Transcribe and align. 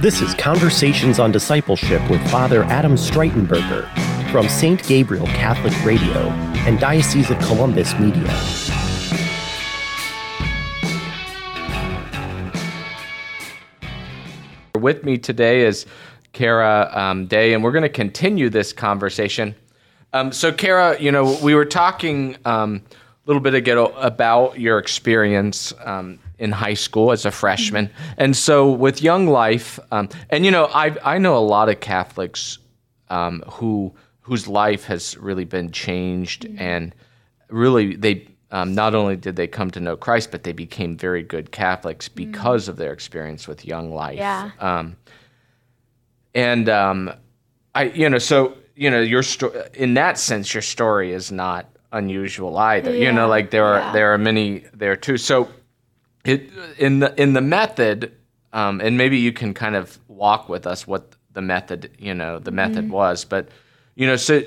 This 0.00 0.20
is 0.20 0.32
Conversations 0.34 1.18
on 1.18 1.32
Discipleship 1.32 2.08
with 2.08 2.24
Father 2.30 2.62
Adam 2.62 2.94
Streitenberger 2.94 3.84
from 4.30 4.48
St. 4.48 4.80
Gabriel 4.86 5.26
Catholic 5.26 5.74
Radio 5.84 6.28
and 6.68 6.78
Diocese 6.78 7.32
of 7.32 7.38
Columbus 7.40 7.98
Media. 7.98 8.22
With 14.76 15.02
me 15.02 15.18
today 15.18 15.62
is 15.66 15.84
Kara 16.32 16.92
um, 16.94 17.26
Day, 17.26 17.52
and 17.52 17.64
we're 17.64 17.72
going 17.72 17.82
to 17.82 17.88
continue 17.88 18.48
this 18.48 18.72
conversation. 18.72 19.56
Um, 20.12 20.30
so, 20.30 20.52
Kara, 20.52 20.96
you 21.00 21.10
know, 21.10 21.36
we 21.42 21.56
were 21.56 21.64
talking 21.64 22.36
um, 22.44 22.82
little 23.28 23.42
bit 23.42 23.54
ago 23.54 23.86
about 23.96 24.58
your 24.58 24.78
experience 24.78 25.72
um, 25.84 26.18
in 26.38 26.50
high 26.50 26.74
school 26.74 27.12
as 27.12 27.24
a 27.26 27.30
freshman, 27.30 27.86
mm-hmm. 27.86 28.14
and 28.16 28.36
so 28.36 28.70
with 28.70 29.02
Young 29.02 29.28
Life, 29.28 29.78
um, 29.92 30.08
and 30.30 30.44
you 30.44 30.50
know, 30.50 30.64
I 30.72 30.96
I 31.04 31.18
know 31.18 31.36
a 31.36 31.46
lot 31.46 31.68
of 31.68 31.80
Catholics 31.80 32.58
um, 33.10 33.42
who 33.46 33.94
whose 34.20 34.48
life 34.48 34.84
has 34.84 35.16
really 35.18 35.44
been 35.44 35.70
changed, 35.70 36.44
mm-hmm. 36.44 36.58
and 36.58 36.94
really 37.50 37.96
they 37.96 38.26
um, 38.50 38.74
not 38.74 38.94
only 38.94 39.16
did 39.16 39.36
they 39.36 39.46
come 39.46 39.70
to 39.72 39.80
know 39.80 39.96
Christ, 39.96 40.30
but 40.30 40.42
they 40.42 40.52
became 40.52 40.96
very 40.96 41.22
good 41.22 41.52
Catholics 41.52 42.08
mm-hmm. 42.08 42.30
because 42.30 42.66
mm. 42.66 42.68
of 42.68 42.76
their 42.76 42.92
experience 42.92 43.46
with 43.46 43.66
Young 43.66 43.92
Life. 43.92 44.16
Yeah. 44.16 44.50
Um, 44.58 44.96
and 46.34 46.68
um, 46.68 47.12
I, 47.74 47.84
you 47.84 48.08
know, 48.08 48.18
so 48.18 48.56
you 48.74 48.90
know, 48.90 49.00
your 49.00 49.22
story 49.22 49.60
in 49.74 49.94
that 49.94 50.18
sense, 50.18 50.54
your 50.54 50.62
story 50.62 51.12
is 51.12 51.30
not 51.30 51.68
unusual 51.92 52.56
either. 52.58 52.94
Yeah. 52.94 53.06
You 53.06 53.12
know, 53.12 53.28
like 53.28 53.50
there 53.50 53.64
are 53.64 53.78
yeah. 53.78 53.92
there 53.92 54.12
are 54.12 54.18
many 54.18 54.64
there 54.74 54.96
too. 54.96 55.16
So, 55.16 55.48
it 56.24 56.50
in 56.78 57.00
the 57.00 57.20
in 57.20 57.32
the 57.32 57.40
method, 57.40 58.12
um, 58.52 58.80
and 58.80 58.96
maybe 58.96 59.18
you 59.18 59.32
can 59.32 59.54
kind 59.54 59.76
of 59.76 59.98
walk 60.08 60.48
with 60.48 60.66
us 60.66 60.86
what 60.86 61.14
the 61.32 61.42
method, 61.42 61.90
you 61.98 62.14
know, 62.14 62.38
the 62.38 62.50
method 62.50 62.84
mm-hmm. 62.84 62.94
was, 62.94 63.24
but 63.24 63.48
you 63.94 64.06
know, 64.06 64.16
so 64.16 64.42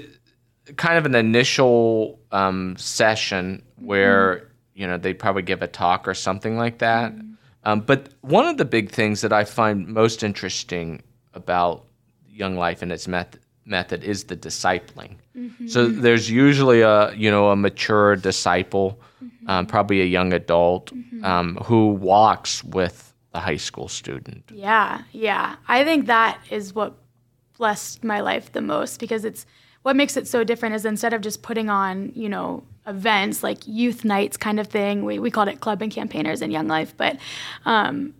kind 0.77 0.97
of 0.97 1.05
an 1.05 1.15
initial 1.15 2.19
um, 2.31 2.75
session 2.77 3.63
where 3.77 4.35
mm-hmm. 4.35 4.45
you 4.75 4.87
know 4.87 4.97
they 4.97 5.13
probably 5.13 5.41
give 5.41 5.61
a 5.61 5.67
talk 5.67 6.07
or 6.07 6.13
something 6.13 6.57
like 6.57 6.79
that. 6.79 7.13
Mm-hmm. 7.13 7.27
Um, 7.63 7.81
but 7.81 8.09
one 8.21 8.47
of 8.47 8.57
the 8.57 8.65
big 8.65 8.89
things 8.89 9.21
that 9.21 9.31
I 9.31 9.43
find 9.43 9.87
most 9.87 10.23
interesting 10.23 11.03
about 11.33 11.85
Young 12.27 12.55
Life 12.57 12.81
and 12.81 12.91
its 12.91 13.07
method 13.07 13.40
method 13.65 14.03
is 14.03 14.25
the 14.25 14.37
discipling. 14.37 15.15
Mm-hmm. 15.35 15.67
So 15.67 15.87
there's 15.87 16.29
usually 16.29 16.81
a 16.81 17.13
you 17.13 17.31
know 17.31 17.49
a 17.49 17.55
mature 17.55 18.15
disciple, 18.15 18.99
mm-hmm. 19.23 19.49
um, 19.49 19.65
probably 19.65 20.01
a 20.01 20.05
young 20.05 20.33
adult, 20.33 20.93
mm-hmm. 20.93 21.23
um, 21.23 21.55
who 21.63 21.89
walks 21.89 22.63
with 22.63 23.13
the 23.31 23.39
high 23.39 23.57
school 23.57 23.87
student. 23.87 24.43
Yeah, 24.53 25.03
yeah. 25.11 25.55
I 25.67 25.83
think 25.83 26.07
that 26.07 26.39
is 26.49 26.73
what 26.73 26.95
blessed 27.57 28.03
my 28.03 28.19
life 28.21 28.51
the 28.51 28.61
most 28.61 28.99
because 28.99 29.23
it's 29.23 29.45
what 29.83 29.95
makes 29.95 30.17
it 30.17 30.27
so 30.27 30.43
different 30.43 30.75
is 30.75 30.85
instead 30.85 31.13
of 31.13 31.21
just 31.21 31.43
putting 31.43 31.69
on 31.69 32.11
you 32.15 32.27
know 32.27 32.63
events 32.87 33.43
like 33.43 33.59
youth 33.67 34.03
nights 34.03 34.35
kind 34.35 34.59
of 34.59 34.65
thing 34.65 35.05
we, 35.05 35.19
we 35.19 35.29
called 35.29 35.47
it 35.47 35.59
club 35.59 35.79
and 35.81 35.91
campaigners 35.91 36.41
in 36.41 36.49
young 36.49 36.67
life 36.67 36.95
but 36.97 37.17
um, 37.65 38.15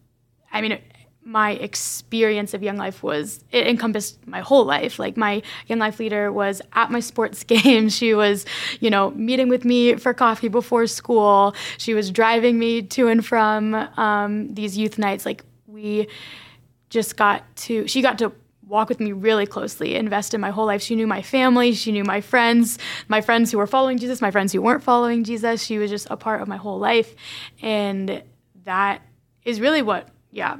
i 0.53 0.61
mean 0.61 0.77
my 1.23 1.51
experience 1.51 2.53
of 2.53 2.63
Young 2.63 2.77
Life 2.77 3.03
was 3.03 3.43
it 3.51 3.67
encompassed 3.67 4.25
my 4.27 4.39
whole 4.39 4.65
life. 4.65 4.97
Like 4.97 5.17
my 5.17 5.41
Young 5.67 5.79
Life 5.79 5.99
leader 5.99 6.31
was 6.31 6.61
at 6.73 6.91
my 6.91 6.99
sports 6.99 7.43
games. 7.45 7.95
She 7.95 8.13
was, 8.13 8.45
you 8.79 8.89
know, 8.89 9.11
meeting 9.11 9.49
with 9.49 9.63
me 9.63 9.95
for 9.95 10.13
coffee 10.13 10.47
before 10.47 10.87
school. 10.87 11.55
She 11.77 11.93
was 11.93 12.11
driving 12.11 12.57
me 12.57 12.81
to 12.83 13.07
and 13.07 13.25
from 13.25 13.75
um, 13.75 14.53
these 14.53 14.77
youth 14.77 14.97
nights. 14.97 15.25
Like 15.25 15.43
we 15.67 16.07
just 16.89 17.17
got 17.17 17.55
to. 17.57 17.87
She 17.87 18.01
got 18.01 18.17
to 18.19 18.31
walk 18.67 18.87
with 18.87 19.01
me 19.01 19.11
really 19.11 19.45
closely, 19.45 19.95
invest 19.95 20.33
in 20.33 20.39
my 20.39 20.49
whole 20.49 20.65
life. 20.65 20.81
She 20.81 20.95
knew 20.95 21.05
my 21.05 21.21
family, 21.21 21.73
she 21.73 21.91
knew 21.91 22.05
my 22.05 22.21
friends, 22.21 22.79
my 23.09 23.19
friends 23.19 23.51
who 23.51 23.57
were 23.57 23.67
following 23.67 23.97
Jesus, 23.97 24.21
my 24.21 24.31
friends 24.31 24.53
who 24.53 24.61
weren't 24.61 24.81
following 24.81 25.25
Jesus. 25.25 25.61
She 25.61 25.77
was 25.77 25.91
just 25.91 26.07
a 26.09 26.15
part 26.15 26.41
of 26.41 26.47
my 26.47 26.55
whole 26.55 26.79
life, 26.79 27.13
and 27.61 28.23
that 28.63 29.01
is 29.43 29.59
really 29.59 29.81
what, 29.81 30.07
yeah, 30.31 30.57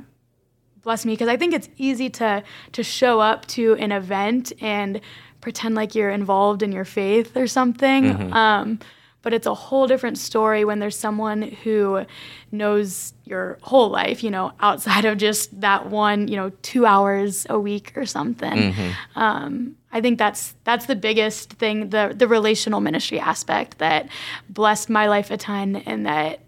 bless 0.84 1.06
me 1.06 1.14
because 1.14 1.28
I 1.28 1.38
think 1.38 1.54
it's 1.54 1.70
easy 1.78 2.10
to 2.12 2.44
to 2.72 2.84
show 2.84 3.20
up 3.20 3.46
to 3.48 3.76
an 3.76 3.92
event 3.92 4.52
and 4.62 5.02
pretend 5.42 5.76
like 5.76 5.96
you're 5.96 6.12
involved 6.12 6.64
in 6.64 6.72
your 6.72 6.86
faith 6.86 7.36
or 7.36 7.48
something. 7.48 8.04
Mm-hmm. 8.04 8.34
Um, 8.34 8.80
but 9.24 9.34
it's 9.34 9.46
a 9.46 9.54
whole 9.54 9.88
different 9.88 10.18
story 10.18 10.66
when 10.66 10.80
there's 10.80 10.98
someone 10.98 11.44
who 11.44 12.06
knows 12.52 13.14
your 13.24 13.60
whole 13.62 13.90
life, 13.90 14.24
you 14.24 14.32
know, 14.32 14.52
outside 14.60 15.06
of 15.06 15.18
just 15.18 15.62
that 15.62 15.90
one, 15.90 16.28
you 16.28 16.36
know, 16.36 16.52
two 16.64 16.86
hours 16.86 17.46
a 17.50 17.60
week 17.60 17.94
or 17.96 18.06
something. 18.06 18.74
Mm-hmm. 18.74 19.20
Um, 19.20 19.76
I 19.92 20.02
think 20.02 20.18
that's 20.18 20.56
that's 20.64 20.86
the 20.86 20.96
biggest 20.96 21.54
thing, 21.54 21.90
the 21.90 22.14
the 22.16 22.28
relational 22.28 22.82
ministry 22.82 23.20
aspect 23.20 23.78
that 23.78 24.10
blessed 24.50 24.90
my 24.90 25.08
life 25.08 25.30
a 25.30 25.38
ton, 25.38 25.76
and 25.76 26.06
that 26.06 26.40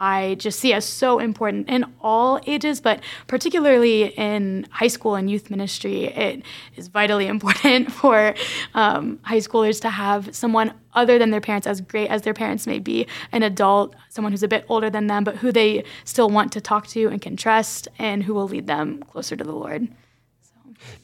I 0.00 0.36
just 0.36 0.58
see 0.58 0.72
as 0.72 0.86
so 0.86 1.18
important 1.18 1.68
in 1.68 1.84
all 2.00 2.40
ages, 2.46 2.80
but 2.80 3.00
particularly 3.26 4.06
in 4.16 4.66
high 4.70 4.88
school 4.88 5.14
and 5.14 5.30
youth 5.30 5.50
ministry. 5.50 6.04
It 6.04 6.42
is 6.76 6.88
vitally 6.88 7.26
important 7.36 7.92
for 7.92 8.34
um, 8.74 9.18
high 9.22 9.38
schoolers 9.38 9.80
to 9.82 9.90
have 9.90 10.34
someone 10.34 10.72
other 10.94 11.18
than 11.18 11.30
their 11.30 11.40
parents, 11.40 11.66
as 11.66 11.80
great 11.82 12.08
as 12.08 12.22
their 12.22 12.34
parents 12.34 12.66
may 12.66 12.78
be, 12.78 13.06
an 13.30 13.42
adult, 13.42 13.94
someone 14.08 14.32
who's 14.32 14.42
a 14.42 14.48
bit 14.48 14.64
older 14.68 14.90
than 14.90 15.06
them, 15.06 15.22
but 15.22 15.36
who 15.36 15.52
they 15.52 15.84
still 16.04 16.30
want 16.30 16.50
to 16.52 16.60
talk 16.60 16.86
to 16.88 17.08
and 17.08 17.20
can 17.20 17.36
trust, 17.36 17.86
and 17.98 18.22
who 18.22 18.34
will 18.34 18.48
lead 18.48 18.66
them 18.66 19.02
closer 19.04 19.36
to 19.36 19.44
the 19.44 19.52
Lord. 19.52 19.86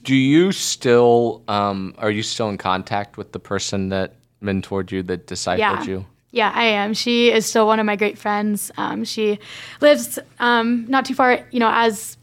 Do 0.03 0.15
you 0.15 0.53
still 0.53 1.43
um, 1.49 1.95
are 1.99 2.11
you 2.11 2.23
still 2.23 2.49
in 2.49 2.57
contact 2.57 3.19
with 3.19 3.33
the 3.33 3.39
person 3.39 3.91
that 3.91 4.15
mentored 4.43 4.91
you, 4.91 5.03
that 5.05 5.27
discipled 5.27 5.59
yeah. 5.59 5.84
you? 5.84 6.07
Yeah, 6.31 6.53
I 6.55 6.65
am. 6.65 6.93
She 6.93 7.33
is 7.33 7.47
still 7.47 7.67
one 7.67 7.81
of 7.81 7.87
my 7.87 7.97
great 7.97 8.19
friends. 8.19 8.71
Um, 8.77 9.05
she 9.05 9.39
lives 9.81 10.19
um, 10.39 10.87
not 10.89 11.05
too 11.05 11.15
far, 11.15 11.47
you 11.51 11.61
know, 11.61 11.71
as 11.73 12.17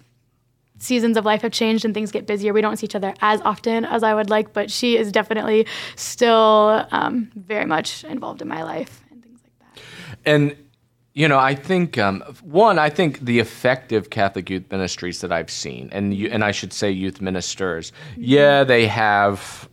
seasons 0.84 1.18
of 1.18 1.25
life 1.25 1.41
have 1.41 1.52
changed 1.52 1.86
and 1.86 1.94
things 1.94 2.12
get 2.12 2.28
busier, 2.28 2.53
we 2.53 2.62
don't 2.62 2.78
see 2.78 2.86
each 2.86 2.96
other 2.96 3.14
as 3.22 3.41
often 3.41 3.86
as 3.86 4.03
I 4.03 4.14
would 4.14 4.30
like, 4.30 4.53
but 4.53 4.69
she 4.69 4.97
is 4.97 5.12
definitely 5.12 5.66
still 5.96 6.86
um, 6.91 7.31
very 7.36 7.66
much 7.66 8.03
involved 8.03 8.41
in 8.41 8.47
my 8.47 8.64
life 8.64 9.02
and 9.09 9.24
things 9.24 9.40
like 9.44 9.75
that. 9.75 9.81
And 10.25 10.58
you 11.16 11.28
know, 11.28 11.38
I 11.38 11.53
think 11.53 12.00
um, 12.00 12.22
one, 12.41 12.80
I 12.80 12.90
think 12.90 13.20
the 13.20 13.40
effective 13.40 14.09
Catholic 14.09 14.50
youth 14.50 14.64
ministries 14.72 15.22
that 15.22 15.31
I've 15.31 15.52
seen, 15.52 15.90
and 15.91 16.12
you, 16.12 16.28
and 16.30 16.44
I 16.44 16.50
should 16.50 16.74
say 16.74 16.90
youth 16.90 17.22
ministers, 17.22 17.91
mm-hmm. 17.91 18.24
yeah, 18.24 18.64
they 18.64 18.88
have 18.88 19.70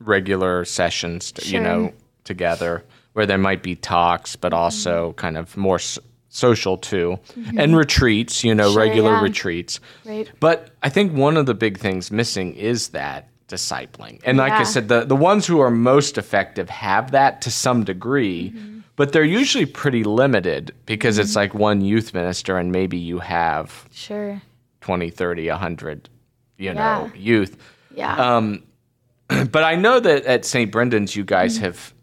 regular 0.00 0.64
sessions, 0.64 1.30
to, 1.30 1.42
sure. 1.42 1.60
you 1.60 1.64
know, 1.64 1.92
together 2.24 2.84
where 3.14 3.26
there 3.26 3.38
might 3.38 3.62
be 3.62 3.74
talks, 3.74 4.36
but 4.36 4.52
mm-hmm. 4.52 4.62
also 4.62 5.08
mm-hmm. 5.08 5.16
kind 5.16 5.38
of 5.38 5.56
more 5.56 5.76
s- 5.76 5.98
social 6.28 6.76
too, 6.76 7.18
mm-hmm. 7.38 7.58
and 7.58 7.76
retreats, 7.76 8.44
you 8.44 8.54
know, 8.54 8.70
sure, 8.70 8.78
regular 8.78 9.12
yeah. 9.12 9.22
retreats. 9.22 9.80
Right. 10.04 10.30
But 10.40 10.70
I 10.82 10.90
think 10.90 11.12
one 11.12 11.36
of 11.36 11.46
the 11.46 11.54
big 11.54 11.78
things 11.78 12.10
missing 12.10 12.54
is 12.54 12.88
that 12.90 13.28
discipling. 13.48 14.20
And 14.24 14.38
like. 14.38 14.52
I 14.52 14.64
said, 14.64 14.88
the, 14.88 15.04
the 15.04 15.16
ones 15.16 15.46
who 15.46 15.60
are 15.60 15.70
most 15.70 16.18
effective 16.18 16.68
have 16.70 17.12
that 17.12 17.40
to 17.42 17.50
some 17.50 17.84
degree, 17.84 18.50
mm-hmm. 18.50 18.80
but 18.96 19.12
they're 19.12 19.24
usually 19.24 19.66
pretty 19.66 20.04
limited 20.04 20.74
because 20.86 21.18
it's 21.18 21.30
mm-hmm. 21.30 21.38
like 21.38 21.54
one 21.54 21.80
youth 21.80 22.14
minister 22.14 22.58
and 22.58 22.72
maybe 22.72 22.96
you 22.96 23.18
have 23.18 23.86
sure 23.92 24.42
20, 24.80 25.10
30, 25.10 25.48
100, 25.48 26.08
you 26.58 26.66
yeah. 26.66 26.72
know, 26.72 27.10
youth. 27.14 27.56
Yeah. 27.94 28.36
Um, 28.36 28.64
but 29.28 29.64
I 29.64 29.76
know 29.76 30.00
that 30.00 30.24
at 30.24 30.44
St. 30.44 30.70
Brendan's, 30.70 31.14
you 31.14 31.24
guys 31.24 31.54
mm-hmm. 31.54 31.64
have 31.64 31.93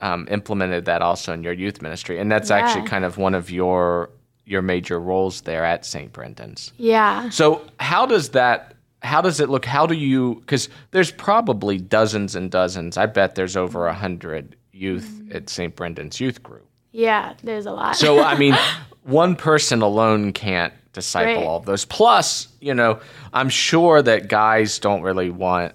um, 0.00 0.26
implemented 0.30 0.84
that 0.86 1.02
also 1.02 1.32
in 1.32 1.42
your 1.42 1.52
youth 1.52 1.82
ministry, 1.82 2.18
and 2.18 2.30
that's 2.30 2.50
yeah. 2.50 2.58
actually 2.58 2.88
kind 2.88 3.04
of 3.04 3.18
one 3.18 3.34
of 3.34 3.50
your 3.50 4.10
your 4.44 4.62
major 4.62 4.98
roles 4.98 5.42
there 5.42 5.64
at 5.64 5.84
St. 5.84 6.12
Brendan's. 6.12 6.72
Yeah. 6.76 7.30
So 7.30 7.62
how 7.78 8.06
does 8.06 8.30
that? 8.30 8.74
How 9.02 9.22
does 9.22 9.40
it 9.40 9.48
look? 9.48 9.64
How 9.64 9.86
do 9.86 9.94
you? 9.94 10.36
Because 10.36 10.68
there's 10.90 11.10
probably 11.10 11.78
dozens 11.78 12.34
and 12.34 12.50
dozens. 12.50 12.96
I 12.96 13.06
bet 13.06 13.34
there's 13.34 13.56
over 13.56 13.86
a 13.86 13.94
hundred 13.94 14.56
youth 14.72 15.08
mm-hmm. 15.08 15.36
at 15.36 15.48
St. 15.48 15.74
Brendan's 15.74 16.20
youth 16.20 16.42
group. 16.42 16.66
Yeah, 16.92 17.34
there's 17.42 17.66
a 17.66 17.72
lot. 17.72 17.96
So 17.96 18.22
I 18.22 18.36
mean, 18.36 18.56
one 19.04 19.36
person 19.36 19.82
alone 19.82 20.32
can't 20.32 20.74
disciple 20.92 21.34
right. 21.34 21.46
all 21.46 21.58
of 21.58 21.64
those. 21.64 21.84
Plus, 21.84 22.48
you 22.60 22.74
know, 22.74 23.00
I'm 23.32 23.48
sure 23.48 24.02
that 24.02 24.28
guys 24.28 24.78
don't 24.78 25.02
really 25.02 25.30
want 25.30 25.74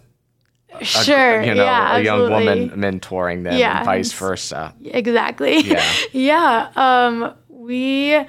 sure 0.81 1.39
a, 1.39 1.47
you 1.47 1.53
know 1.53 1.63
yeah, 1.63 1.97
a 1.97 2.01
young 2.01 2.29
woman 2.29 2.69
mentoring 2.71 3.43
them 3.43 3.57
yeah, 3.57 3.77
and 3.77 3.85
vice 3.85 4.11
versa 4.13 4.73
exactly 4.83 5.59
yeah 5.59 5.83
yeah 6.11 6.71
um, 6.75 7.33
we 7.49 8.25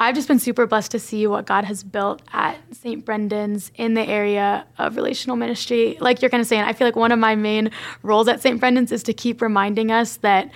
I've 0.00 0.14
just 0.14 0.28
been 0.28 0.38
super 0.38 0.64
blessed 0.66 0.92
to 0.92 1.00
see 1.00 1.26
what 1.26 1.44
God 1.44 1.64
has 1.64 1.82
built 1.82 2.22
at 2.32 2.56
St. 2.72 3.04
Brendan's 3.04 3.72
in 3.74 3.94
the 3.94 4.02
area 4.02 4.64
of 4.78 4.94
relational 4.94 5.36
ministry. 5.36 5.98
Like 6.00 6.22
you're 6.22 6.30
kind 6.30 6.40
of 6.40 6.46
saying, 6.46 6.62
I 6.62 6.72
feel 6.72 6.86
like 6.86 6.94
one 6.94 7.10
of 7.10 7.18
my 7.18 7.34
main 7.34 7.72
roles 8.04 8.28
at 8.28 8.40
St. 8.40 8.60
Brendan's 8.60 8.92
is 8.92 9.02
to 9.04 9.12
keep 9.12 9.42
reminding 9.42 9.90
us 9.90 10.18
that 10.18 10.52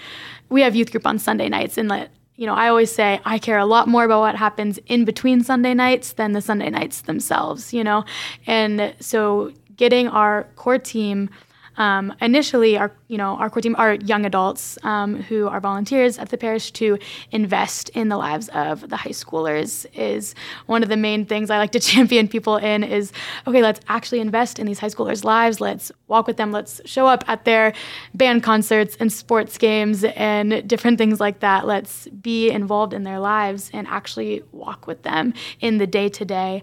we 0.48 0.60
have 0.62 0.76
youth 0.76 0.92
group 0.92 1.08
on 1.08 1.18
Sunday 1.18 1.48
nights 1.48 1.76
and 1.76 1.90
that 1.90 2.10
you 2.36 2.46
know, 2.46 2.54
I 2.54 2.68
always 2.68 2.90
say 2.90 3.20
I 3.24 3.38
care 3.38 3.58
a 3.58 3.66
lot 3.66 3.88
more 3.88 4.04
about 4.04 4.20
what 4.20 4.36
happens 4.36 4.78
in 4.86 5.04
between 5.04 5.44
Sunday 5.44 5.74
nights 5.74 6.14
than 6.14 6.32
the 6.32 6.40
Sunday 6.40 6.70
nights 6.70 7.02
themselves, 7.02 7.72
you 7.72 7.84
know? 7.84 8.04
And 8.46 8.94
so 9.00 9.52
getting 9.76 10.08
our 10.08 10.44
core 10.56 10.78
team 10.78 11.30
um, 11.76 12.12
initially 12.20 12.76
our 12.76 12.92
you 13.08 13.16
know 13.16 13.36
our 13.36 13.48
core 13.48 13.62
team 13.62 13.74
are 13.78 13.94
young 13.94 14.26
adults 14.26 14.78
um, 14.82 15.22
who 15.22 15.48
are 15.48 15.60
volunteers 15.60 16.18
at 16.18 16.28
the 16.28 16.36
parish 16.36 16.70
to 16.72 16.98
invest 17.30 17.88
in 17.90 18.08
the 18.08 18.16
lives 18.16 18.48
of 18.50 18.88
the 18.88 18.96
high 18.96 19.10
schoolers 19.10 19.86
is 19.94 20.34
one 20.66 20.82
of 20.82 20.88
the 20.88 20.96
main 20.96 21.24
things 21.24 21.50
I 21.50 21.58
like 21.58 21.72
to 21.72 21.80
champion 21.92 22.28
people 22.28 22.56
in 22.56 22.84
is 22.84 23.12
okay 23.46 23.62
let's 23.62 23.80
actually 23.88 24.20
invest 24.20 24.58
in 24.58 24.66
these 24.66 24.78
high 24.78 24.88
schoolers 24.88 25.24
lives. 25.24 25.60
Let's 25.60 25.90
walk 26.08 26.26
with 26.26 26.36
them. 26.36 26.52
Let's 26.52 26.80
show 26.84 27.06
up 27.06 27.24
at 27.26 27.44
their 27.44 27.72
band 28.14 28.42
concerts 28.42 28.96
and 29.00 29.12
sports 29.12 29.56
games 29.56 30.04
and 30.04 30.66
different 30.68 30.98
things 30.98 31.20
like 31.20 31.40
that. 31.40 31.66
Let's 31.66 32.06
be 32.08 32.50
involved 32.50 32.92
in 32.92 33.02
their 33.04 33.18
lives 33.18 33.70
and 33.72 33.86
actually 33.86 34.42
walk 34.52 34.86
with 34.86 35.02
them 35.02 35.32
in 35.60 35.78
the 35.78 35.86
day 35.86 36.08
to 36.10 36.24
day 36.24 36.62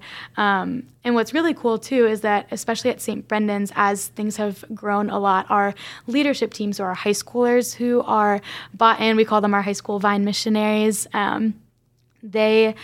and 1.03 1.15
what's 1.15 1.33
really 1.33 1.53
cool 1.53 1.77
too 1.77 2.05
is 2.05 2.21
that 2.21 2.47
especially 2.51 2.91
at 2.91 3.01
St. 3.01 3.27
Brendan's 3.27 3.71
as 3.75 4.07
things 4.07 4.37
have 4.37 4.65
grown 4.73 5.09
a 5.09 5.19
lot 5.19 5.45
our 5.49 5.73
leadership 6.07 6.53
teams 6.53 6.79
or 6.79 6.87
our 6.87 6.93
high 6.93 7.11
schoolers 7.11 7.73
who 7.73 8.01
are 8.01 8.41
bought 8.73 8.99
in. 8.99 9.15
We 9.15 9.25
call 9.25 9.41
them 9.41 9.53
our 9.53 9.61
high 9.61 9.73
school 9.73 9.99
vine 9.99 10.25
missionaries. 10.25 11.07
Um, 11.13 11.59
they 12.21 12.75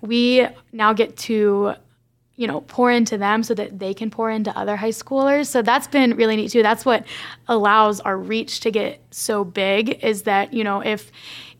we 0.00 0.46
now 0.72 0.92
get 0.92 1.16
to 1.16 1.74
you 2.36 2.46
know 2.46 2.62
pour 2.62 2.90
into 2.90 3.18
them 3.18 3.42
so 3.42 3.52
that 3.54 3.78
they 3.78 3.92
can 3.92 4.10
pour 4.10 4.30
into 4.30 4.56
other 4.56 4.76
high 4.76 4.88
schoolers. 4.88 5.46
So 5.48 5.60
that's 5.60 5.88
been 5.88 6.16
really 6.16 6.36
neat 6.36 6.50
too. 6.50 6.62
That's 6.62 6.86
what 6.86 7.04
allows 7.48 8.00
our 8.00 8.16
reach 8.16 8.60
to 8.60 8.70
get 8.70 9.00
so 9.10 9.44
big 9.44 10.02
is 10.02 10.22
that 10.22 10.54
you 10.54 10.64
know 10.64 10.80
if 10.80 11.12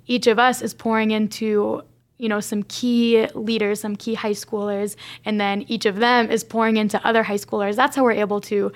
each 0.06 0.26
of 0.26 0.38
us 0.38 0.62
is 0.62 0.72
pouring 0.72 1.10
into 1.10 1.82
you 2.18 2.28
know 2.28 2.40
some 2.40 2.62
key 2.64 3.26
leaders 3.34 3.80
some 3.80 3.96
key 3.96 4.14
high 4.14 4.32
schoolers 4.32 4.96
and 5.24 5.40
then 5.40 5.62
each 5.68 5.86
of 5.86 5.96
them 5.96 6.30
is 6.30 6.44
pouring 6.44 6.76
into 6.76 7.04
other 7.06 7.22
high 7.22 7.36
schoolers 7.36 7.76
that's 7.76 7.96
how 7.96 8.02
we're 8.02 8.12
able 8.12 8.40
to 8.40 8.70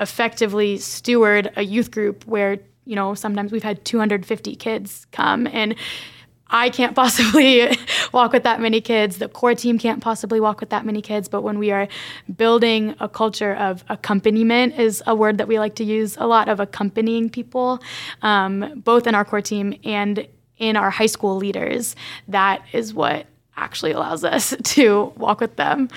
effectively 0.00 0.76
steward 0.76 1.50
a 1.56 1.62
youth 1.62 1.90
group 1.90 2.26
where 2.26 2.58
you 2.84 2.96
know 2.96 3.14
sometimes 3.14 3.52
we've 3.52 3.62
had 3.62 3.84
250 3.84 4.56
kids 4.56 5.06
come 5.12 5.46
and 5.46 5.74
I 6.50 6.70
can't 6.70 6.94
possibly 7.02 7.68
walk 8.12 8.32
with 8.32 8.44
that 8.44 8.60
many 8.60 8.80
kids. 8.80 9.18
The 9.18 9.28
core 9.28 9.54
team 9.54 9.78
can't 9.78 10.02
possibly 10.02 10.40
walk 10.40 10.60
with 10.60 10.70
that 10.70 10.86
many 10.86 11.02
kids. 11.02 11.28
But 11.28 11.42
when 11.42 11.58
we 11.58 11.70
are 11.70 11.88
building 12.36 12.94
a 13.00 13.08
culture 13.08 13.54
of 13.54 13.84
accompaniment, 13.88 14.78
is 14.78 15.02
a 15.06 15.14
word 15.14 15.38
that 15.38 15.48
we 15.48 15.58
like 15.58 15.74
to 15.76 15.84
use 15.84 16.16
a 16.16 16.26
lot 16.26 16.48
of 16.48 16.60
accompanying 16.60 17.28
people, 17.28 17.80
um, 18.22 18.80
both 18.84 19.06
in 19.06 19.14
our 19.14 19.24
core 19.24 19.42
team 19.42 19.78
and 19.84 20.26
in 20.58 20.76
our 20.76 20.90
high 20.90 21.06
school 21.06 21.36
leaders, 21.36 21.96
that 22.28 22.62
is 22.72 22.92
what 22.94 23.26
actually 23.58 23.92
allows 23.92 24.24
us 24.24 24.54
to 24.62 25.12
walk 25.16 25.40
with 25.40 25.56
them. 25.56 25.88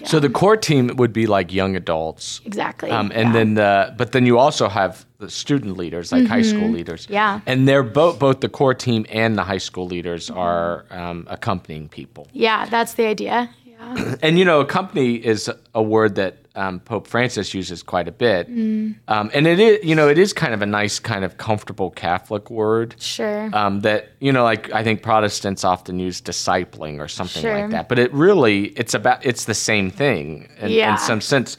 Yeah. 0.00 0.06
So 0.06 0.20
the 0.20 0.30
core 0.30 0.56
team 0.56 0.96
would 0.96 1.12
be 1.12 1.26
like 1.26 1.52
young 1.52 1.76
adults. 1.76 2.40
Exactly. 2.44 2.90
Um, 2.90 3.10
and 3.14 3.28
yeah. 3.28 3.32
then 3.32 3.54
the 3.54 3.94
but 3.96 4.12
then 4.12 4.24
you 4.24 4.38
also 4.38 4.68
have 4.68 5.04
the 5.18 5.28
student 5.28 5.76
leaders, 5.76 6.12
like 6.12 6.22
mm-hmm. 6.22 6.32
high 6.32 6.42
school 6.42 6.68
leaders. 6.68 7.06
Yeah. 7.10 7.40
And 7.46 7.66
they're 7.66 7.82
both 7.82 8.18
both 8.18 8.40
the 8.40 8.48
core 8.48 8.74
team 8.74 9.04
and 9.10 9.36
the 9.36 9.44
high 9.44 9.58
school 9.58 9.86
leaders 9.86 10.30
are 10.30 10.86
um, 10.90 11.26
accompanying 11.28 11.88
people. 11.88 12.28
Yeah, 12.32 12.66
that's 12.66 12.94
the 12.94 13.06
idea. 13.06 13.50
Yeah. 13.64 14.14
and 14.22 14.38
you 14.38 14.44
know, 14.44 14.60
accompany 14.60 15.14
is 15.14 15.50
a 15.74 15.82
word 15.82 16.14
that 16.14 16.36
um, 16.58 16.80
Pope 16.80 17.06
Francis 17.06 17.54
uses 17.54 17.84
quite 17.84 18.08
a 18.08 18.12
bit, 18.12 18.50
mm. 18.50 18.96
um, 19.06 19.30
and 19.32 19.46
it 19.46 19.60
is 19.60 19.84
you 19.84 19.94
know 19.94 20.08
it 20.08 20.18
is 20.18 20.32
kind 20.32 20.52
of 20.52 20.60
a 20.60 20.66
nice 20.66 20.98
kind 20.98 21.24
of 21.24 21.36
comfortable 21.36 21.90
Catholic 21.90 22.50
word. 22.50 22.96
Sure. 22.98 23.48
Um, 23.52 23.80
that 23.82 24.10
you 24.18 24.32
know 24.32 24.42
like 24.42 24.72
I 24.72 24.82
think 24.82 25.02
Protestants 25.02 25.62
often 25.62 26.00
use 26.00 26.20
discipling 26.20 26.98
or 26.98 27.06
something 27.06 27.42
sure. 27.42 27.60
like 27.60 27.70
that, 27.70 27.88
but 27.88 28.00
it 28.00 28.12
really 28.12 28.66
it's 28.76 28.92
about 28.92 29.24
it's 29.24 29.44
the 29.44 29.54
same 29.54 29.90
thing 29.90 30.50
in, 30.58 30.70
yeah. 30.70 30.92
in 30.92 30.98
some 30.98 31.20
sense. 31.20 31.56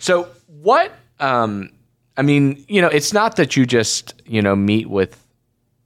So 0.00 0.28
what? 0.46 0.92
Um, 1.20 1.70
I 2.16 2.22
mean, 2.22 2.64
you 2.66 2.82
know, 2.82 2.88
it's 2.88 3.12
not 3.12 3.36
that 3.36 3.56
you 3.56 3.64
just 3.66 4.20
you 4.26 4.42
know 4.42 4.56
meet 4.56 4.90
with 4.90 5.24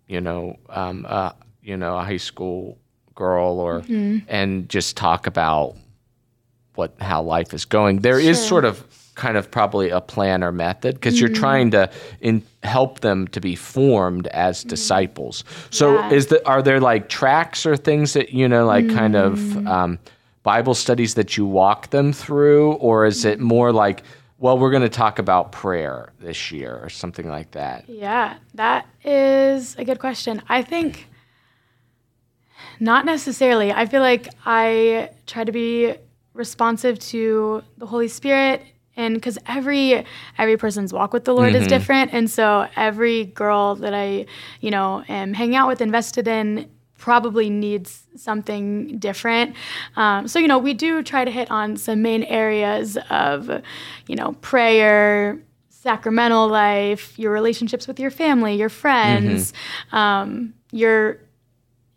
you 0.08 0.22
know 0.22 0.56
um, 0.70 1.04
uh, 1.06 1.32
you 1.62 1.76
know 1.76 1.98
a 1.98 2.02
high 2.02 2.16
school 2.16 2.78
girl 3.14 3.60
or 3.60 3.80
mm-hmm. 3.82 4.18
and 4.26 4.70
just 4.70 4.96
talk 4.96 5.26
about 5.26 5.76
what 6.74 6.94
how 7.00 7.22
life 7.22 7.54
is 7.54 7.64
going. 7.64 8.00
There 8.00 8.20
sure. 8.20 8.30
is 8.30 8.44
sort 8.44 8.64
of 8.64 8.84
kind 9.14 9.36
of 9.36 9.50
probably 9.50 9.90
a 9.90 10.00
plan 10.00 10.42
or 10.42 10.50
method 10.50 10.94
because 10.94 11.14
mm-hmm. 11.14 11.26
you're 11.26 11.34
trying 11.34 11.70
to 11.70 11.90
in, 12.20 12.42
help 12.62 13.00
them 13.00 13.28
to 13.28 13.40
be 13.40 13.54
formed 13.54 14.26
as 14.28 14.60
mm-hmm. 14.60 14.68
disciples. 14.70 15.44
So 15.70 15.94
yeah. 15.94 16.10
is 16.10 16.26
the 16.28 16.46
are 16.46 16.62
there 16.62 16.80
like 16.80 17.08
tracks 17.08 17.64
or 17.66 17.76
things 17.76 18.12
that 18.14 18.32
you 18.32 18.48
know 18.48 18.66
like 18.66 18.86
mm-hmm. 18.86 18.96
kind 18.96 19.16
of 19.16 19.38
mm. 19.38 19.68
um, 19.68 19.98
Bible 20.42 20.74
studies 20.74 21.14
that 21.14 21.36
you 21.36 21.46
walk 21.46 21.90
them 21.90 22.12
through, 22.12 22.72
or 22.74 23.06
is 23.06 23.24
it 23.24 23.40
more 23.40 23.72
like 23.72 24.02
well, 24.38 24.58
we're 24.58 24.70
going 24.70 24.82
to 24.82 24.90
talk 24.90 25.18
about 25.18 25.52
prayer 25.52 26.12
this 26.20 26.50
year 26.52 26.78
or 26.82 26.90
something 26.90 27.28
like 27.28 27.52
that? 27.52 27.88
Yeah, 27.88 28.36
that 28.54 28.86
is 29.02 29.74
a 29.78 29.84
good 29.84 30.00
question. 30.00 30.42
I 30.48 30.60
think 30.60 31.08
not 32.80 33.06
necessarily. 33.06 33.72
I 33.72 33.86
feel 33.86 34.02
like 34.02 34.28
I 34.44 35.10
try 35.26 35.44
to 35.44 35.52
be 35.52 35.94
responsive 36.34 36.98
to 36.98 37.62
the 37.78 37.86
Holy 37.86 38.08
Spirit 38.08 38.62
and 38.96 39.14
because 39.14 39.38
every 39.46 40.04
every 40.38 40.56
person's 40.56 40.92
walk 40.92 41.12
with 41.12 41.24
the 41.24 41.34
Lord 41.34 41.52
mm-hmm. 41.52 41.62
is 41.62 41.68
different, 41.68 42.12
and 42.12 42.30
so 42.30 42.68
every 42.76 43.24
girl 43.26 43.74
that 43.76 43.94
I 43.94 44.26
you 44.60 44.70
know 44.70 45.02
am 45.08 45.34
hanging 45.34 45.56
out 45.56 45.68
with, 45.68 45.80
invested 45.80 46.28
in, 46.28 46.70
probably 46.96 47.50
needs 47.50 48.06
something 48.16 48.98
different. 48.98 49.56
Um, 49.96 50.28
so 50.28 50.38
you 50.38 50.48
know 50.48 50.58
we 50.58 50.74
do 50.74 51.02
try 51.02 51.24
to 51.24 51.30
hit 51.30 51.50
on 51.50 51.76
some 51.76 52.02
main 52.02 52.22
areas 52.24 52.96
of 53.10 53.50
you 54.06 54.16
know 54.16 54.32
prayer. 54.40 55.40
Sacramental 55.68 56.48
life, 56.48 57.18
your 57.18 57.30
relationships 57.30 57.86
with 57.86 58.00
your 58.00 58.10
family, 58.10 58.54
your 58.54 58.70
friends, 58.70 59.52
mm-hmm. 59.52 59.96
um, 59.96 60.54
your 60.72 61.18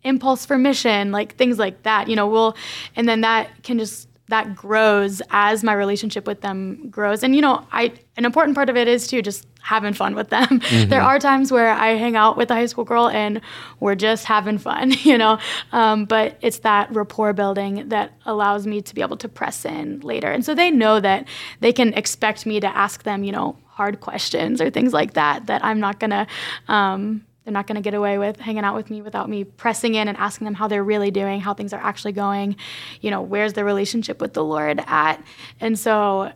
impulse 0.04 0.46
for 0.46 0.58
mission, 0.58 1.14
like 1.14 1.38
things 1.38 1.58
like 1.58 1.84
that. 1.84 2.10
You 2.10 2.18
know, 2.18 2.28
we'll, 2.28 2.58
and 2.98 3.08
then 3.08 3.22
that 3.22 3.64
can 3.64 3.80
just 3.80 4.10
that 4.30 4.56
grows 4.56 5.22
as 5.30 5.64
my 5.64 5.74
relationship 5.74 6.28
with 6.28 6.42
them 6.42 6.90
grows. 6.90 7.24
And 7.24 7.36
you 7.36 7.42
know, 7.42 7.66
I 7.72 7.94
an 8.18 8.26
important 8.26 8.56
part 8.56 8.70
of 8.70 8.76
it 8.76 8.88
is 8.88 9.08
too 9.08 9.22
just 9.22 9.48
having 9.62 9.94
fun 9.94 10.16
with 10.16 10.30
them. 10.30 10.62
Mm-hmm. 10.68 10.90
There 10.90 11.02
are 11.02 11.18
times 11.18 11.50
where 11.52 11.70
I 11.70 11.96
hang 11.96 12.18
out 12.18 12.36
with 12.36 12.52
a 12.52 12.54
high 12.54 12.66
school 12.66 12.84
girl 12.84 13.08
and 13.08 13.40
we're 13.80 13.96
just 13.96 14.26
having 14.26 14.58
fun, 14.58 14.92
you 15.04 15.18
know. 15.18 15.40
Um, 15.72 16.06
but 16.06 16.38
it's 16.42 16.60
that 16.60 16.94
rapport 16.94 17.32
building 17.32 17.88
that 17.88 18.12
allows 18.26 18.68
me 18.68 18.82
to 18.82 18.96
be 18.96 19.02
able 19.02 19.18
to 19.18 19.30
press 19.30 19.64
in 19.64 20.02
later, 20.02 20.30
and 20.30 20.44
so 20.44 20.54
they 20.54 20.72
know 20.72 21.00
that 21.00 21.26
they 21.62 21.72
can 21.72 21.94
expect 21.94 22.46
me 22.46 22.60
to 22.60 22.68
ask 22.68 23.04
them, 23.04 23.24
you 23.24 23.32
know, 23.32 23.58
hard 23.68 24.02
questions 24.02 24.62
or 24.62 24.70
things 24.70 24.92
like 24.92 25.14
that. 25.14 25.46
That 25.46 25.64
I'm 25.64 25.80
not 25.80 26.00
gonna. 26.00 26.28
Um, 26.68 27.26
they're 27.48 27.54
not 27.54 27.66
going 27.66 27.76
to 27.76 27.82
get 27.82 27.94
away 27.94 28.18
with 28.18 28.42
hanging 28.42 28.66
out 28.66 28.76
with 28.76 28.90
me 28.90 29.02
without 29.02 29.30
me 29.30 29.46
pressing 29.46 29.96
in 29.96 30.10
and 30.10 30.18
asking 30.18 30.44
them 30.44 30.54
how 30.54 30.68
they're 30.68 30.84
really 30.84 31.12
doing, 31.12 31.40
how 31.40 31.54
things 31.54 31.72
are 31.72 31.80
actually 31.80 32.12
going, 32.12 32.58
you 33.00 33.10
know, 33.10 33.22
where's 33.22 33.54
their 33.54 33.64
relationship 33.64 34.20
with 34.20 34.34
the 34.34 34.44
Lord 34.44 34.84
at. 34.86 35.24
And 35.62 35.80
so 35.80 36.34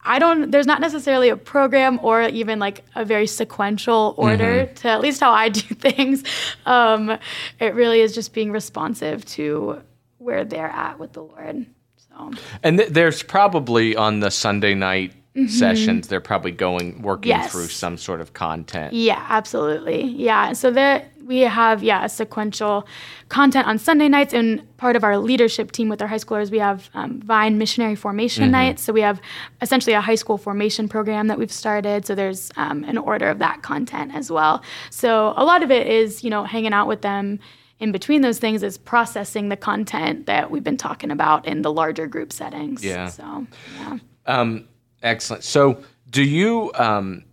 I 0.00 0.18
don't, 0.18 0.50
there's 0.50 0.66
not 0.66 0.80
necessarily 0.80 1.28
a 1.28 1.36
program 1.36 2.00
or 2.02 2.22
even 2.22 2.58
like 2.58 2.82
a 2.94 3.04
very 3.04 3.26
sequential 3.26 4.14
order 4.16 4.64
mm-hmm. 4.64 4.74
to 4.76 4.88
at 4.88 5.02
least 5.02 5.20
how 5.20 5.32
I 5.32 5.50
do 5.50 5.60
things. 5.74 6.24
Um, 6.64 7.18
it 7.60 7.74
really 7.74 8.00
is 8.00 8.14
just 8.14 8.32
being 8.32 8.52
responsive 8.52 9.22
to 9.26 9.82
where 10.16 10.46
they're 10.46 10.66
at 10.66 10.98
with 10.98 11.12
the 11.12 11.24
Lord. 11.24 11.66
So. 12.08 12.30
And 12.62 12.78
th- 12.78 12.88
there's 12.88 13.22
probably 13.22 13.94
on 13.96 14.20
the 14.20 14.30
Sunday 14.30 14.72
night 14.72 15.12
mm-hmm. 15.36 15.46
sessions, 15.46 16.08
they're 16.08 16.20
probably 16.20 16.50
going 16.50 17.02
working 17.02 17.30
yes. 17.30 17.52
through 17.52 17.68
some 17.68 17.96
sort 17.96 18.20
of 18.20 18.32
content. 18.32 18.92
Yeah, 18.92 19.24
absolutely. 19.28 20.02
Yeah. 20.02 20.52
So 20.52 20.70
that 20.72 21.12
we 21.24 21.40
have 21.40 21.82
yeah 21.82 22.06
sequential 22.06 22.86
content 23.28 23.66
on 23.66 23.78
Sunday 23.78 24.08
nights, 24.08 24.32
and 24.32 24.76
part 24.76 24.96
of 24.96 25.04
our 25.04 25.18
leadership 25.18 25.72
team 25.72 25.88
with 25.88 26.00
our 26.00 26.08
high 26.08 26.16
schoolers, 26.16 26.50
we 26.50 26.58
have 26.58 26.88
um, 26.94 27.20
Vine 27.20 27.58
Missionary 27.58 27.96
Formation 27.96 28.44
mm-hmm. 28.44 28.52
Nights. 28.52 28.82
So 28.82 28.92
we 28.92 29.02
have 29.02 29.20
essentially 29.60 29.94
a 29.94 30.00
high 30.00 30.14
school 30.14 30.38
formation 30.38 30.88
program 30.88 31.26
that 31.28 31.38
we've 31.38 31.52
started. 31.52 32.06
So 32.06 32.14
there's 32.14 32.50
um, 32.56 32.84
an 32.84 32.98
order 32.98 33.28
of 33.28 33.38
that 33.40 33.62
content 33.62 34.14
as 34.14 34.30
well. 34.30 34.62
So 34.90 35.34
a 35.36 35.44
lot 35.44 35.62
of 35.62 35.70
it 35.70 35.86
is 35.86 36.24
you 36.24 36.30
know 36.30 36.44
hanging 36.44 36.72
out 36.72 36.88
with 36.88 37.02
them 37.02 37.38
in 37.78 37.92
between 37.92 38.22
those 38.22 38.38
things 38.38 38.62
is 38.62 38.78
processing 38.78 39.48
the 39.48 39.56
content 39.56 40.26
that 40.26 40.50
we've 40.50 40.64
been 40.64 40.78
talking 40.78 41.10
about 41.10 41.46
in 41.46 41.62
the 41.62 41.70
larger 41.70 42.06
group 42.06 42.32
settings. 42.32 42.82
Yeah. 42.82 43.08
So, 43.08 43.46
yeah. 43.78 43.98
Um, 44.24 44.66
Excellent. 45.06 45.44
So, 45.44 45.82
do 46.10 46.22
you? 46.22 46.72
Um, 46.74 47.24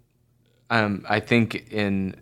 um, 0.70 1.06
I 1.10 1.20
think 1.20 1.72
in 1.72 2.16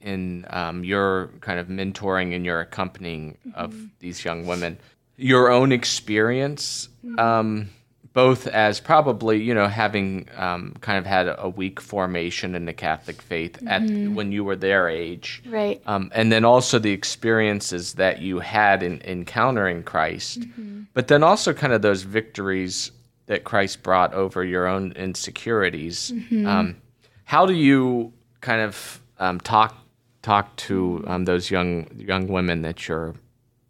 in 0.00 0.46
um, 0.50 0.84
your 0.84 1.28
kind 1.40 1.58
of 1.58 1.68
mentoring 1.68 2.34
and 2.34 2.44
your 2.44 2.60
accompanying 2.60 3.38
mm-hmm. 3.46 3.58
of 3.58 3.74
these 3.98 4.24
young 4.24 4.46
women, 4.46 4.78
your 5.16 5.50
own 5.50 5.72
experience 5.72 6.88
mm-hmm. 7.04 7.18
Um, 7.18 7.70
both 8.16 8.46
as 8.46 8.80
probably 8.80 9.42
you 9.42 9.52
know 9.52 9.68
having 9.68 10.26
um, 10.38 10.74
kind 10.80 10.98
of 10.98 11.04
had 11.04 11.34
a 11.38 11.50
weak 11.50 11.78
formation 11.78 12.54
in 12.54 12.64
the 12.64 12.72
Catholic 12.72 13.20
faith 13.20 13.62
at 13.66 13.82
when 13.82 14.32
you 14.32 14.42
were 14.42 14.56
their 14.56 14.88
age, 14.88 15.42
Right. 15.46 15.82
Um, 15.86 16.10
and 16.14 16.32
then 16.32 16.42
also 16.42 16.78
the 16.78 16.92
experiences 16.92 17.92
that 17.94 18.22
you 18.22 18.38
had 18.38 18.82
in 18.82 19.02
encountering 19.02 19.82
Christ, 19.82 20.46
but 20.94 21.08
then 21.08 21.22
also 21.22 21.52
kind 21.52 21.74
of 21.74 21.82
those 21.82 22.02
victories 22.02 22.90
that 23.26 23.44
Christ 23.44 23.82
brought 23.82 24.14
over 24.14 24.44
your 24.44 24.66
own 24.66 24.92
insecurities. 24.92 26.12
Um, 26.46 26.76
how 27.24 27.44
do 27.46 27.54
you 27.54 28.12
kind 28.40 28.60
of 28.60 29.00
um, 29.18 29.40
talk 29.40 29.76
talk 30.22 30.54
to 30.56 31.04
um, 31.06 31.24
those 31.24 31.50
young 31.50 31.88
young 31.96 32.28
women 32.28 32.62
that 32.62 32.88
you're 32.88 33.14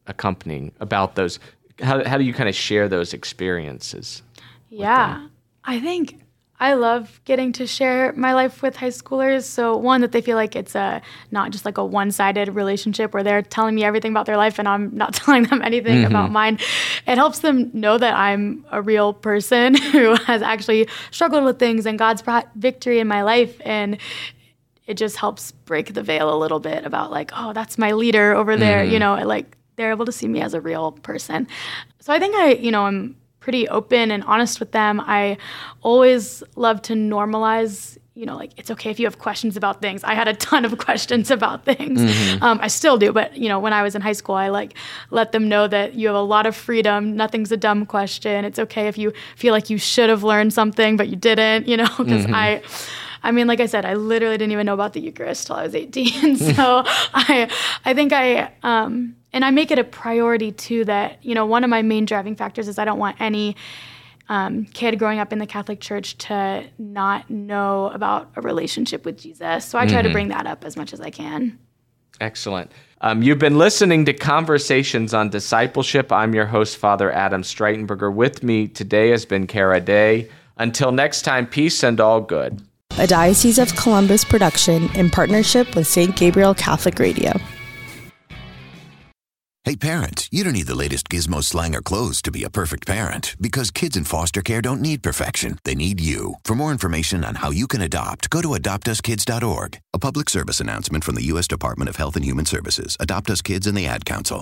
accompanying 0.06 0.72
about 0.80 1.14
those? 1.14 1.38
How, 1.80 2.04
how 2.04 2.18
do 2.18 2.24
you 2.24 2.32
kind 2.32 2.48
of 2.48 2.54
share 2.54 2.88
those 2.88 3.12
experiences? 3.12 4.22
Yeah. 4.70 5.28
I 5.64 5.80
think 5.80 6.20
I 6.58 6.74
love 6.74 7.20
getting 7.24 7.52
to 7.52 7.66
share 7.66 8.12
my 8.14 8.32
life 8.32 8.62
with 8.62 8.76
high 8.76 8.88
schoolers. 8.88 9.44
So 9.44 9.76
one 9.76 10.00
that 10.00 10.12
they 10.12 10.22
feel 10.22 10.36
like 10.36 10.56
it's 10.56 10.74
a 10.74 11.02
not 11.30 11.50
just 11.50 11.64
like 11.64 11.76
a 11.76 11.84
one-sided 11.84 12.48
relationship 12.48 13.12
where 13.12 13.22
they're 13.22 13.42
telling 13.42 13.74
me 13.74 13.84
everything 13.84 14.10
about 14.10 14.26
their 14.26 14.38
life 14.38 14.58
and 14.58 14.66
I'm 14.66 14.96
not 14.96 15.14
telling 15.14 15.44
them 15.44 15.60
anything 15.62 15.98
mm-hmm. 15.98 16.06
about 16.06 16.30
mine. 16.30 16.58
It 17.06 17.16
helps 17.18 17.40
them 17.40 17.70
know 17.74 17.98
that 17.98 18.14
I'm 18.14 18.64
a 18.70 18.80
real 18.80 19.12
person 19.12 19.74
who 19.92 20.14
has 20.14 20.40
actually 20.40 20.88
struggled 21.10 21.44
with 21.44 21.58
things 21.58 21.84
and 21.86 21.98
God's 21.98 22.22
brought 22.22 22.48
victory 22.54 23.00
in 23.00 23.08
my 23.08 23.22
life 23.22 23.60
and 23.64 23.98
it 24.86 24.96
just 24.96 25.16
helps 25.16 25.52
break 25.52 25.94
the 25.94 26.02
veil 26.02 26.32
a 26.32 26.38
little 26.38 26.60
bit 26.60 26.86
about 26.86 27.10
like, 27.10 27.32
oh, 27.34 27.52
that's 27.52 27.76
my 27.76 27.92
leader 27.92 28.34
over 28.34 28.56
there, 28.56 28.84
you 28.84 28.98
mm-hmm. 28.98 29.20
know, 29.20 29.26
like 29.26 29.56
they're 29.74 29.90
able 29.90 30.06
to 30.06 30.12
see 30.12 30.28
me 30.28 30.40
as 30.40 30.54
a 30.54 30.60
real 30.60 30.92
person. 30.92 31.46
So 32.00 32.12
I 32.12 32.18
think 32.18 32.34
I, 32.36 32.52
you 32.52 32.70
know, 32.70 32.86
I'm 32.86 33.16
pretty 33.46 33.68
open 33.68 34.10
and 34.10 34.24
honest 34.24 34.58
with 34.58 34.72
them. 34.72 35.00
I 35.00 35.36
always 35.80 36.42
love 36.56 36.82
to 36.82 36.94
normalize, 36.94 37.96
you 38.14 38.26
know, 38.26 38.34
like 38.34 38.50
it's 38.56 38.72
okay 38.72 38.90
if 38.90 38.98
you 38.98 39.06
have 39.06 39.20
questions 39.20 39.56
about 39.56 39.80
things. 39.80 40.02
I 40.02 40.14
had 40.14 40.26
a 40.26 40.34
ton 40.34 40.64
of 40.64 40.76
questions 40.86 41.30
about 41.30 41.64
things. 41.64 42.00
Um, 42.42 42.58
I 42.60 42.66
still 42.66 42.98
do, 42.98 43.12
but 43.12 43.36
you 43.36 43.48
know, 43.48 43.60
when 43.60 43.72
I 43.72 43.84
was 43.84 43.94
in 43.94 44.02
high 44.02 44.14
school, 44.14 44.34
I 44.34 44.48
like 44.48 44.74
let 45.10 45.30
them 45.30 45.48
know 45.48 45.68
that 45.68 45.94
you 45.94 46.08
have 46.08 46.16
a 46.16 46.28
lot 46.34 46.44
of 46.44 46.56
freedom. 46.56 47.14
Nothing's 47.14 47.52
a 47.52 47.56
dumb 47.56 47.86
question. 47.86 48.44
It's 48.44 48.58
okay 48.58 48.88
if 48.88 48.98
you 48.98 49.12
feel 49.36 49.52
like 49.52 49.70
you 49.70 49.78
should 49.78 50.10
have 50.10 50.24
learned 50.24 50.52
something 50.52 50.96
but 50.96 51.06
you 51.06 51.14
didn't, 51.14 51.68
you 51.68 51.76
know, 51.76 51.92
because 51.98 52.26
I. 52.26 52.62
I 53.22 53.32
mean, 53.32 53.48
like 53.48 53.58
I 53.58 53.66
said, 53.66 53.84
I 53.84 53.94
literally 53.94 54.38
didn't 54.38 54.52
even 54.52 54.66
know 54.66 54.74
about 54.74 54.92
the 54.92 55.00
Eucharist 55.00 55.48
till 55.48 55.56
I 55.56 55.64
was 55.64 55.74
18. 55.74 56.36
so 56.54 56.82
I, 57.12 57.50
I 57.84 57.92
think 57.92 58.12
I, 58.12 58.52
um, 58.62 59.16
and 59.36 59.44
I 59.44 59.50
make 59.50 59.70
it 59.70 59.78
a 59.78 59.84
priority 59.84 60.50
too 60.50 60.86
that 60.86 61.22
you 61.22 61.34
know 61.34 61.44
one 61.44 61.62
of 61.62 61.68
my 61.68 61.82
main 61.82 62.06
driving 62.06 62.34
factors 62.34 62.68
is 62.68 62.78
I 62.78 62.86
don't 62.86 62.98
want 62.98 63.20
any 63.20 63.54
um, 64.30 64.64
kid 64.64 64.98
growing 64.98 65.18
up 65.18 65.30
in 65.30 65.38
the 65.38 65.46
Catholic 65.46 65.78
Church 65.78 66.16
to 66.18 66.64
not 66.78 67.28
know 67.28 67.90
about 67.90 68.30
a 68.36 68.40
relationship 68.40 69.04
with 69.04 69.18
Jesus. 69.18 69.66
So 69.66 69.78
I 69.78 69.86
try 69.86 70.00
to 70.02 70.10
bring 70.10 70.28
that 70.28 70.46
up 70.46 70.64
as 70.64 70.76
much 70.76 70.92
as 70.94 71.00
I 71.02 71.10
can. 71.10 71.58
Excellent. 72.18 72.72
Um, 73.02 73.22
you've 73.22 73.38
been 73.38 73.58
listening 73.58 74.06
to 74.06 74.14
Conversations 74.14 75.12
on 75.12 75.28
Discipleship. 75.28 76.10
I'm 76.10 76.34
your 76.34 76.46
host, 76.46 76.78
Father 76.78 77.12
Adam 77.12 77.42
Streitenberger. 77.42 78.12
With 78.12 78.42
me 78.42 78.66
today 78.66 79.10
has 79.10 79.26
been 79.26 79.46
Kara 79.46 79.80
Day. 79.80 80.30
Until 80.56 80.92
next 80.92 81.22
time, 81.22 81.46
peace 81.46 81.82
and 81.82 82.00
all 82.00 82.22
good. 82.22 82.62
a 82.98 83.06
Diocese 83.06 83.58
of 83.58 83.76
Columbus 83.76 84.24
production 84.24 84.88
in 84.96 85.10
partnership 85.10 85.76
with 85.76 85.86
St. 85.86 86.16
Gabriel 86.16 86.54
Catholic 86.54 86.98
Radio. 86.98 87.38
Hey 89.66 89.74
parents, 89.74 90.28
you 90.30 90.44
don't 90.44 90.52
need 90.52 90.68
the 90.68 90.76
latest 90.76 91.08
gizmo 91.08 91.42
slang 91.42 91.74
or 91.74 91.82
clothes 91.82 92.22
to 92.22 92.30
be 92.30 92.44
a 92.44 92.48
perfect 92.48 92.86
parent 92.86 93.34
because 93.40 93.72
kids 93.72 93.96
in 93.96 94.04
foster 94.04 94.40
care 94.40 94.62
don't 94.62 94.80
need 94.80 95.02
perfection. 95.02 95.58
They 95.64 95.74
need 95.74 95.98
you. 95.98 96.36
For 96.44 96.54
more 96.54 96.70
information 96.70 97.24
on 97.24 97.34
how 97.34 97.50
you 97.50 97.66
can 97.66 97.80
adopt, 97.80 98.30
go 98.30 98.40
to 98.42 98.50
adoptuskids.org. 98.50 99.80
A 99.92 99.98
public 99.98 100.30
service 100.30 100.60
announcement 100.60 101.02
from 101.02 101.16
the 101.16 101.24
U.S. 101.32 101.48
Department 101.48 101.88
of 101.88 101.96
Health 101.96 102.14
and 102.14 102.24
Human 102.24 102.46
Services, 102.46 102.96
Adopt 103.00 103.28
Us 103.28 103.42
Kids, 103.42 103.66
and 103.66 103.76
the 103.76 103.88
Ad 103.88 104.04
Council. 104.04 104.34